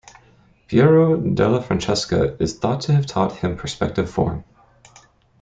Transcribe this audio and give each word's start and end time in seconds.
Piero 0.65 1.15
della 1.15 1.61
Francesca 1.61 2.35
is 2.41 2.57
thought 2.57 2.81
to 2.81 2.91
have 2.91 3.05
taught 3.05 3.33
him 3.33 3.55
perspective 3.55 4.09
form. 4.09 4.43